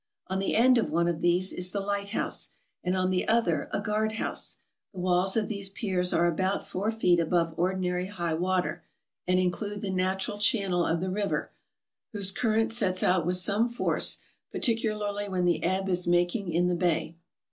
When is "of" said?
0.79-0.89, 1.07-1.21, 5.37-5.47, 10.87-11.01